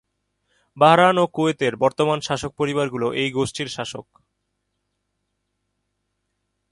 Bahrain 0.77 1.17
ও 1.23 1.25
কুয়েতের 1.27 1.73
বর্তমান 1.75 2.19
শাসক 2.27 2.51
পরিবারগুলি 2.57 3.07
এই 3.21 3.29
গোষ্ঠীর 3.31 3.69
শাসক। 3.77 4.05